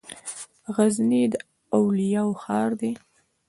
[0.75, 1.35] غزنی د
[1.77, 2.91] اولیاوو ښار دی.